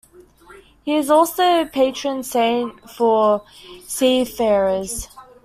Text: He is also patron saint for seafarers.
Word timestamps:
He 0.83 0.95
is 0.95 1.11
also 1.11 1.65
patron 1.65 2.23
saint 2.23 2.89
for 2.89 3.43
seafarers. 3.85 5.07